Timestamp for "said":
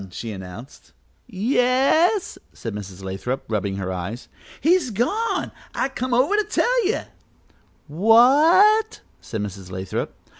2.53-2.73, 9.21-9.41